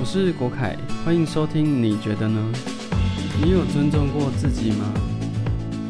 [0.00, 1.82] 我是国凯，欢迎收听。
[1.82, 2.50] 你觉得呢？
[3.38, 4.94] 你有尊重过自己吗？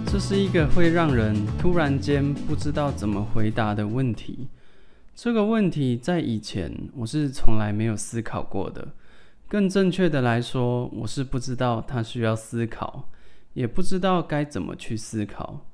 [0.05, 4.49] 这是一个会让人突然间不知道怎么回答的问题。
[5.15, 8.89] 这个问题在以前我是从来没有思考过的。
[9.47, 13.09] 更正确的来说，我是不知道它需要思考，
[13.55, 15.65] 也不知道该怎么去思考。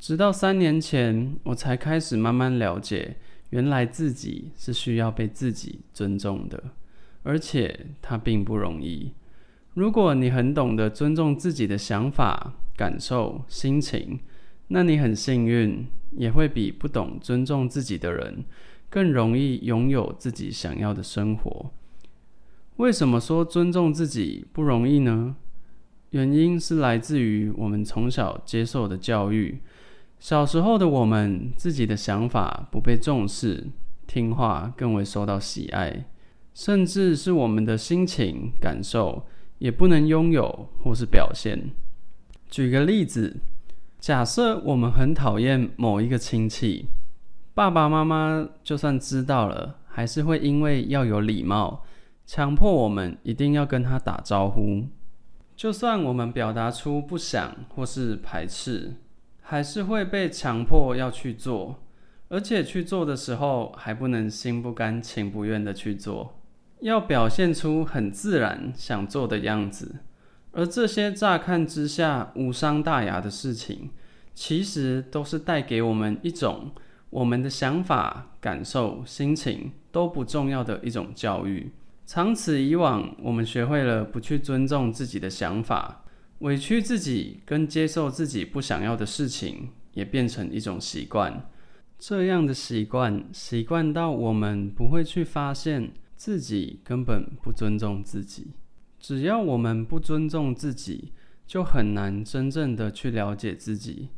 [0.00, 3.16] 直到三年前，我才开始慢慢了解，
[3.50, 6.64] 原来自己是需要被自己尊重的。
[7.24, 9.12] 而且它并不容易。
[9.74, 14.20] 如果你很懂得尊重自己的想法、感受、心情，
[14.68, 18.44] 那你很幸运，也会比不懂尊重自己的人
[18.88, 21.72] 更容易拥有自己想要的生活。
[22.76, 25.36] 为什么说尊重自己不容易呢？
[26.10, 29.60] 原因是来自于我们从小接受的教育。
[30.20, 33.66] 小时候的我们，自己的想法不被重视，
[34.06, 36.06] 听话更为受到喜爱。
[36.54, 39.26] 甚至是我们的心情感受
[39.58, 41.70] 也不能拥有或是表现。
[42.48, 43.40] 举个例子，
[43.98, 46.86] 假设我们很讨厌某一个亲戚，
[47.54, 51.84] 爸爸妈妈就算知道了，还是会因为要有礼貌，
[52.24, 54.84] 强迫我们一定要跟他打招呼。
[55.56, 58.94] 就算我们表达出不想或是排斥，
[59.40, 61.82] 还是会被强迫要去做，
[62.28, 66.36] 而且去做的时候还不能心不甘情不愿的去做。
[66.84, 70.00] 要表现出很自然想做的样子，
[70.52, 73.88] 而这些乍看之下无伤大雅的事情，
[74.34, 76.72] 其实都是带给我们一种
[77.08, 81.72] 我们的想法、感受、心情都不重要的一种教育。
[82.04, 86.04] 长此以往，我们学会了不去尊重自己的想法，
[86.40, 91.48] 委屈自己跟接受自己不想要的事情，也变成一种习惯。
[91.98, 95.90] 这样的习惯，习惯到我们不会去发现。
[96.16, 98.52] 自己根本不尊重自己，
[98.98, 101.12] 只要我们不尊重自己，
[101.46, 104.08] 就很难真正的去了解自己，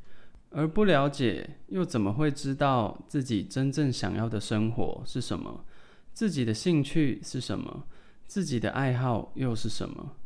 [0.50, 5.64] 而不了解，又怎么会知道自己真正想要的生活是什么？
[6.12, 7.84] 自己的兴趣是什么？
[8.26, 10.16] 自己的爱好又是什么？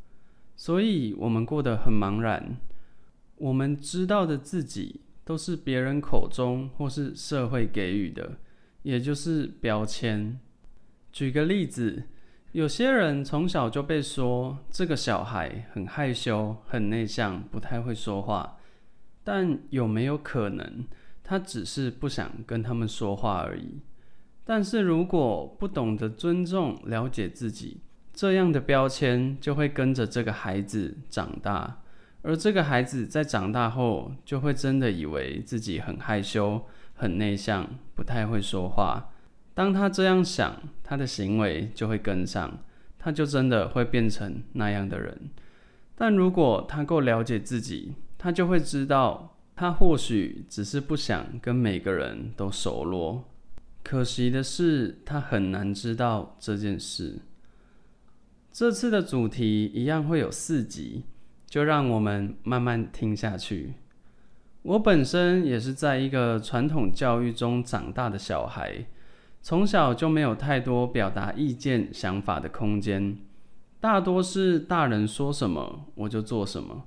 [0.57, 2.57] 所以，我们过得很茫然。
[3.37, 8.39] 我们知道的自己，都是别人口中或是社会给予的，
[8.83, 10.39] 也就是标签。
[11.13, 12.05] 举个例子，
[12.53, 18.57] 有些人从小就被说这个小孩很害羞、很内向、不太会说话。
[19.23, 20.87] 但有没有可能，
[21.23, 23.81] 他只是不想跟他们说话而已？
[24.45, 27.81] 但是如果不懂得尊重、了解自己，
[28.13, 31.83] 这样的标签就会跟着这个孩子长大，
[32.23, 39.10] 而这个孩子在长大后，就会真的以为自己很害羞、很内向、不太会说话。
[39.61, 42.61] 当他这样想，他的行为就会跟上，
[42.99, 45.29] 他就真的会变成那样的人。
[45.95, 53.29] 但如果他够了解自己，他就会知道，他或许只是不想跟每个人都熟络。
[53.83, 57.19] 可惜的是，他很难知道这件事。
[58.51, 61.05] 这次的主题一样会有四集，
[61.47, 63.75] 就让我们慢慢听下去。
[64.63, 68.87] 我本身也是在一个传统教育中长大的小孩。
[69.43, 73.17] 从小就没有太多表达意见、想法的空间，
[73.81, 76.85] 大多是大人说什么我就做什么。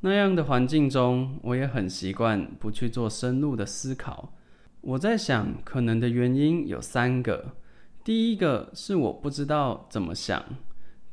[0.00, 4.34] 那样的环境中，我也很习惯不去做深入的思考。
[4.82, 7.56] 我在想，可能的原因有三个：
[8.04, 10.42] 第一个是我不知道怎么想；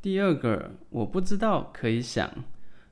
[0.02, 2.28] 第二个我不知道可以想；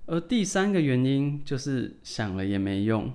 [0.06, 3.12] 而第三个原因就是想了也没用，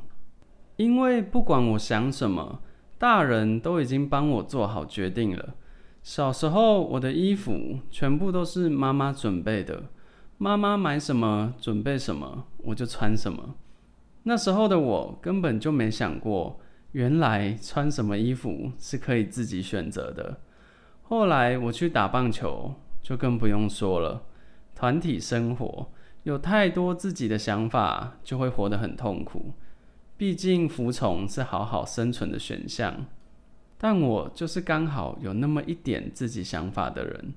[0.75, 2.61] 因为不管我想什么。
[2.97, 5.55] 大人都已经帮我做好决定了。
[6.01, 9.83] 小时候，我的衣服全部都是妈妈准备的，
[10.37, 13.55] 妈妈买什么准备什么，我就穿什么。
[14.23, 16.59] 那时候的我根本就没想过，
[16.93, 20.37] 原来穿什么衣服是可以自己选择的。
[21.03, 24.23] 后来我去打棒球，就更不用说了。
[24.75, 25.91] 团体生活
[26.23, 29.53] 有太多自己的想法，就会活得很痛苦。
[30.17, 33.05] 毕竟服从是好好生存的选项，
[33.77, 37.33] 但我就是刚好有那么一点自己想法的人，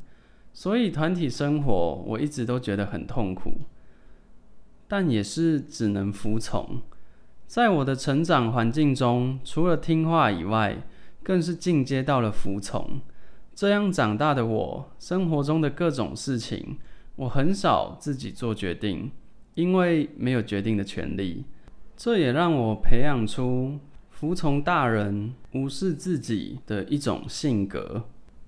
[0.54, 3.52] 所以团体生活我一直都觉得很痛苦，
[4.88, 6.80] 但也是只能服从。
[7.46, 10.78] 在我的成长环境中，除了听话以外，
[11.22, 13.00] 更是进阶到了服从。
[13.54, 16.78] 这样长大的我，生活中的各种事情，
[17.16, 19.10] 我很少自己做决定，
[19.54, 21.44] 因为没有决定的权利。
[22.02, 28.04] 这也让我培养出服从大人、无视自己的一种性格，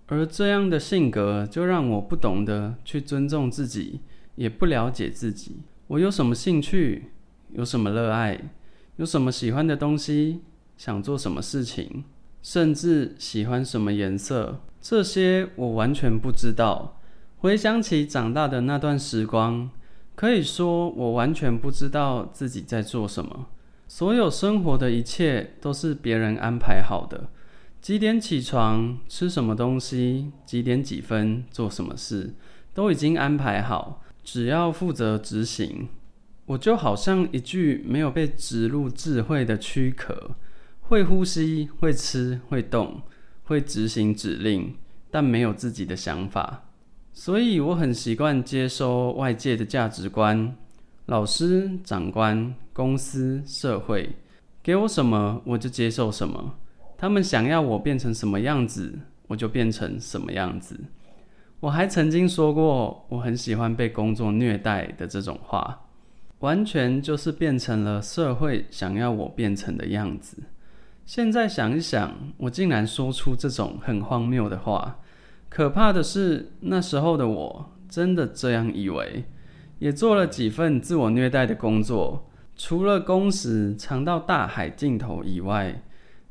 [0.07, 4.01] 而这样的性格就让我不懂得去尊重自己，
[4.37, 5.57] 也不了解自己。
[5.89, 7.11] 我有什么兴趣？
[7.51, 8.41] 有什么热爱？
[8.97, 10.41] 有什么喜欢的东西？
[10.79, 12.05] 想做什么事情？
[12.41, 14.63] 甚至喜欢什么颜色？
[14.81, 16.99] 这些我完全不知道。
[17.37, 19.69] 回想起长大的那段时光，
[20.23, 23.49] 可以说我完全不知道自己在做什么。
[23.89, 27.29] 所有生活的一切都是别人安排好的。
[27.81, 32.35] 几点起床，吃什么东西，几点几分做什么事，
[32.73, 35.89] 都已经安排好，只要负责执行。
[36.47, 40.37] 我就好像一具没有被植入智慧的躯壳，
[40.83, 43.03] 会呼吸，会吃，会动，
[43.43, 44.77] 会执行指令，
[45.11, 46.69] 但没有自己的想法。
[47.14, 50.56] 所以我很习惯接收外界的价值观，
[51.06, 54.17] 老师、长官、公司、社会
[54.62, 56.55] 给我什么，我就接受什么。
[56.97, 58.99] 他们想要我变成什么样子，
[59.29, 60.81] 我就变成什么样子。
[61.61, 65.82] 我还曾经说过，我很喜欢被工作虐待的这种话，
[66.38, 70.38] 完全就是变成了社会想要我变成的样子。
[71.05, 74.99] 现在想一想，我竟然说出这种很荒谬的话。
[75.55, 79.27] 可怕的是，那时候的我真的这样以为，
[79.81, 82.27] 也做了几份自我虐待的工作，
[82.57, 85.83] 除了工时长到大海尽头以外。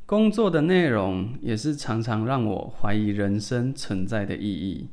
[0.06, 4.88] 工作的内容也是常常让我怀疑人生存在的意义。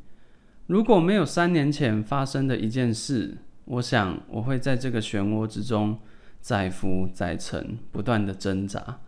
[0.68, 3.36] 如果没有三年前发生的一件事，
[3.66, 5.98] 我想我会在这个漩涡之中
[6.40, 9.00] 载浮载沉，不断的挣扎。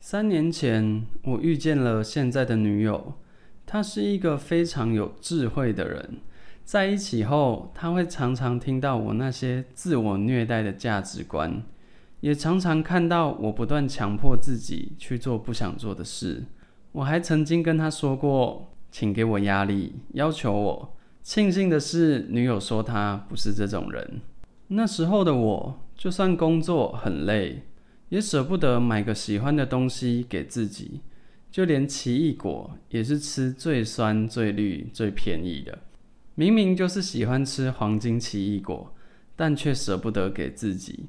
[0.00, 3.14] 三年前，我遇见了现在的女友，
[3.66, 6.20] 他是一个非常有智慧的人。
[6.64, 11.62] 在一起后，他会常常听到我那些自我虐待的价值观。
[12.20, 16.44] 也常常看到我不断强迫自己去做不想做的事。
[16.92, 24.20] 我还曾经跟他说过：“请给我压力，要求我。”庆幸的是，女友说他不是这种人。
[24.68, 27.62] 那时候的我，就算工作很累，
[28.08, 31.02] 也舍不得买个喜欢的东西给自己。
[31.50, 35.78] 就连奇异果，也是吃最酸、最绿、最便宜的。
[36.34, 38.94] 明明就是喜欢吃黄金奇异果，
[39.34, 41.06] 但却舍不得给自己。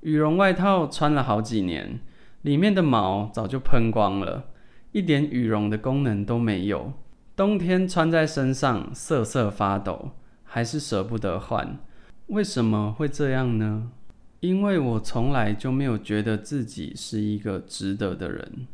[0.00, 1.98] 羽绒外套穿了好几年，
[2.42, 4.50] 里面的毛早就喷光了，
[4.92, 6.92] 一点羽绒的功能都没有。
[7.34, 10.12] 冬天穿在身上瑟瑟发抖，
[10.44, 11.78] 还是舍不得换。
[12.28, 13.90] 为什么会这样呢？
[14.40, 18.66] 因为我从来就没有觉得自己是一个值得的人，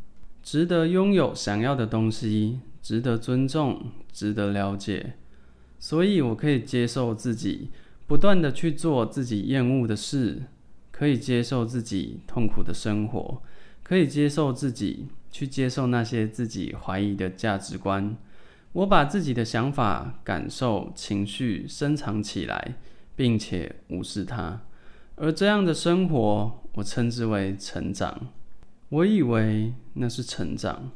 [0.42, 5.14] 值得拥有想要的东西，值得尊重，值得了解。
[5.78, 7.70] 所以我可以接受自己
[8.06, 10.42] 不断的去做自己厌恶的事。
[10.92, 13.42] 可以接受自己痛苦的生活，
[13.82, 18.14] 可以接受自己去接受那些自己怀疑的价值观。
[18.72, 22.76] 我把自己的想法、感受、情绪深藏起来，
[23.16, 24.60] 并且无视它。
[25.16, 28.28] 而这样的生活，我称之为成长。
[28.92, 30.90] 我以为那是成长，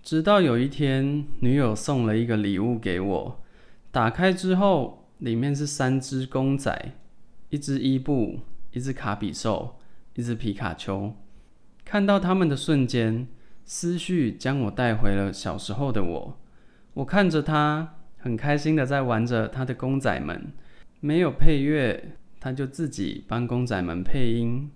[0.00, 3.42] 直到有一天，女友送了一个礼物给我，
[3.90, 6.92] 打开之后，里面是三只公仔，
[7.50, 8.38] 一只伊布。
[8.72, 9.76] 一只卡比兽，
[10.16, 11.14] 一只皮卡丘，
[11.82, 13.26] 看到他们的瞬间，
[13.64, 16.38] 思绪将我带回了小时候的我。
[16.92, 20.52] 我看着他，很开心的在玩着他的公仔们。
[21.00, 24.68] 没有配乐，他就自己帮公仔们配音；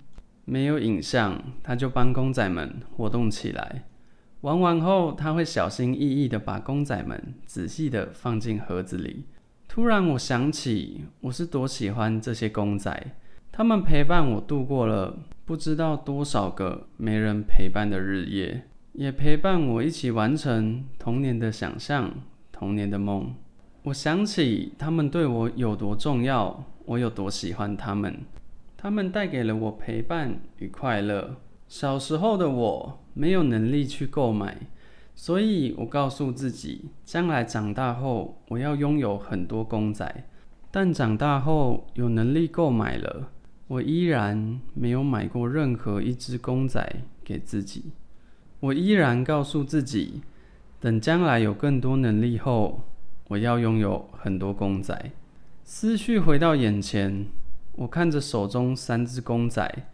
[0.44, 3.84] 没有影像，他就帮公仔们活动起来。
[4.40, 9.26] 玩完后，他会小心翼翼的把公仔们仔细的放进盒子里。
[9.68, 13.14] 突然，我想起我是多喜欢这些公仔。
[13.52, 22.10] 他们陪伴我度过了不知道多少个没人陪伴的日夜，也陪伴我一起完成童年的想象、
[22.50, 23.34] 童年的梦。
[23.84, 28.20] 我想起他们对我有多重要，我有多喜欢他们。
[28.82, 31.36] 他们带给了我陪伴与快乐。
[31.68, 34.56] 小时候的我没有能力去购买，
[35.14, 40.24] 所以我告诉自己，将来长大后我要拥有很多公仔。
[40.70, 43.28] 但长大后有能力购买了。
[43.68, 47.92] 我依然没有买过任何一只公仔给自己。
[48.60, 50.22] 我依然告诉自己，
[50.80, 52.84] 等将来有更多能力后，
[53.28, 55.12] 我要拥有很多公仔。
[55.64, 57.26] 思绪回到眼前，
[57.80, 59.86] 我看着手中三只公仔，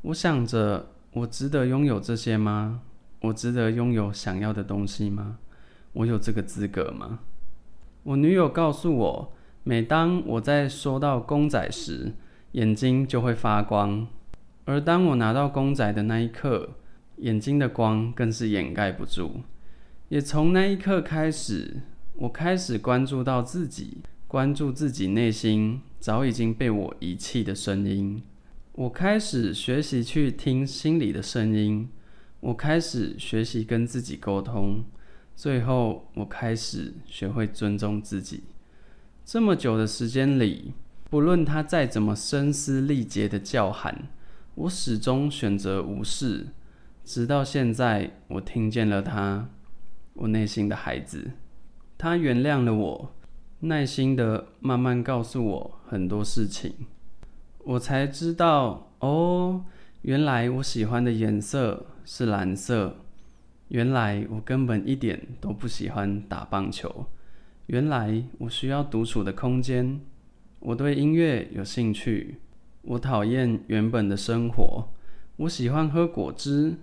[0.00, 2.80] 我想着：我值得拥有这些吗？
[3.20, 5.36] 我值得拥有想要的东西吗？
[5.92, 7.18] 我有这个资格吗？
[8.04, 9.32] 我女友告诉我，
[9.64, 12.14] 每当我在收到公仔时，
[12.52, 14.08] 眼睛就会发光，
[14.64, 16.70] 而当我拿到公仔的那一刻，
[17.16, 19.42] 眼睛的光更是掩盖不住。
[20.08, 21.82] 也从那一刻开始，
[22.14, 28.22] 我开始关注到自己，关注自己内心早已经被我遗弃的声音。
[28.74, 31.88] 我开始学习去听心里的声音，
[32.38, 34.84] 我开始学习跟自己沟通，
[35.34, 38.44] 最后我开始学会尊重自己。
[39.24, 40.74] 这么久的时间里，
[41.10, 44.06] 不论他再怎么声嘶力竭的叫喊，
[44.54, 46.46] 我始终选择无视。
[47.04, 49.48] 直到现在，我听见了他，
[50.14, 51.32] 我内心的孩子，
[51.98, 53.12] 他原谅了我，
[53.60, 56.72] 耐心的慢慢告诉我很多事情。
[57.64, 59.64] 我才知道，哦，
[60.02, 62.98] 原来我喜欢的颜色是蓝色。
[63.68, 67.06] 原来我根本一点都不喜欢打棒球。
[67.66, 70.00] 原来我需要独处的空间。
[70.60, 72.36] 我对音乐有兴趣。
[72.82, 74.88] 我讨厌原本的生活。
[75.38, 76.76] 我喜欢喝果汁。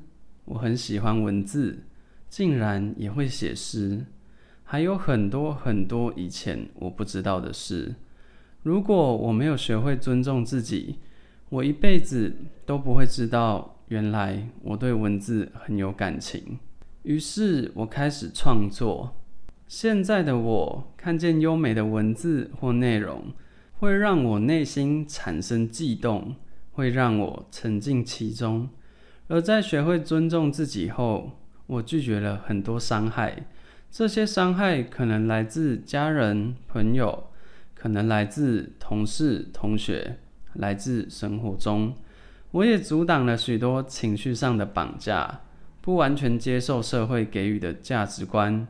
[0.46, 1.86] 我很喜欢文字，
[2.28, 4.06] 竟然也会写诗。
[4.64, 7.96] 还有很多很多以前我不知道的事。
[8.64, 11.00] 如果我没有学会尊重自己，
[11.50, 12.34] 我一辈子
[12.66, 16.58] 都不会知道，原来我对文字很有感情。
[17.04, 19.16] 于是我开始创作。
[19.68, 23.34] 现在的我看见优美的文字或内容，
[23.80, 26.36] 会让我内心产生悸动，
[26.72, 28.70] 会让我沉浸其中。
[29.28, 31.32] 而在学会尊重自己后，
[31.68, 33.46] 我拒绝了很多伤害。
[33.94, 37.26] 这些伤害可能来自家人、朋友。
[37.76, 40.18] 可能来自同事、同学，
[40.54, 41.94] 来自生活中，
[42.50, 45.42] 我也阻挡了许多情绪上的绑架，
[45.82, 48.66] 不完全接受社会给予的价值观，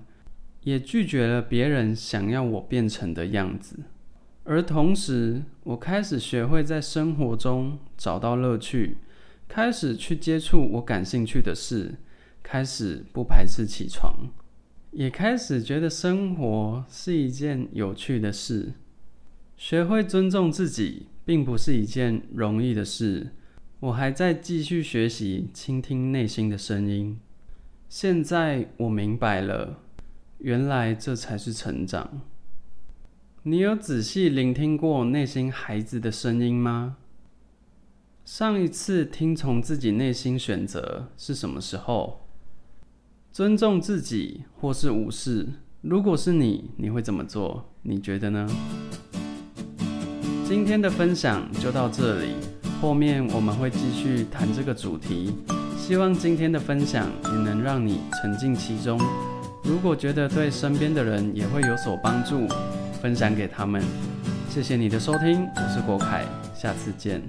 [0.64, 3.80] 也拒绝了别人想要我变成的样子。
[4.44, 8.98] 而同时，我开始学会在生活中找到乐趣，
[9.48, 11.94] 开始去接触我感兴趣的事，
[12.42, 14.16] 开始不排斥起床，
[14.94, 18.74] 也开始觉得生活是一件有趣的事。
[19.58, 23.32] 学会尊重自己，并不是一件容易的事。
[23.80, 27.20] 我还在继续学习，倾听内心的声音。
[27.90, 29.80] 现在我明白了，
[30.38, 32.22] 原来这才是成长。
[33.42, 36.98] 你有仔细聆听过内心孩子的声音吗？
[38.24, 42.23] 上一次听从自己内心选择是什么时候？
[43.34, 45.48] 尊重自己，或是无视？
[45.82, 47.68] 如果是你，你会怎么做？
[47.82, 48.48] 你觉得呢？
[50.48, 52.36] 今天的分享就到这里，
[52.80, 55.34] 后面我们会继续谈这个主题。
[55.76, 59.02] 希望今天的分享也能让你沉浸其中。
[59.64, 62.48] 如果觉得对身边的人也会有所帮助，
[63.02, 63.82] 分享给他们。
[64.48, 66.24] 谢谢你的收听，我是国凯，
[66.56, 67.20] 下次见。